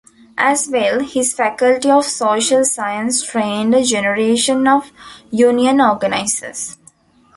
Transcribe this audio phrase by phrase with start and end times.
[0.39, 4.91] As well, his Faculty of Social Science trained a generation of
[5.29, 6.79] union organizers.